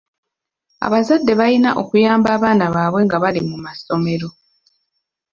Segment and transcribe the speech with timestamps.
[0.85, 4.29] Abazadde balina okuyamba abaana baabwe nga bali mu ssomero.